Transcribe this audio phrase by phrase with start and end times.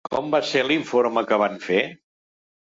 [0.13, 1.79] Com va ser l'informe que van fer?